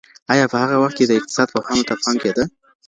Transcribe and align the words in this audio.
ایا 0.31 0.45
په 0.51 0.57
هغه 0.63 0.75
وخت 0.83 0.95
کي 0.97 1.05
د 1.07 1.11
اقتصاد 1.19 1.47
پوهانو 1.53 1.87
ته 1.89 1.93
پام 2.01 2.15
کيده؟ 2.23 2.43